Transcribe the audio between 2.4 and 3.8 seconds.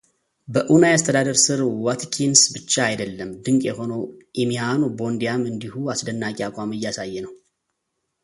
ብቻ አይደለም ድንቅ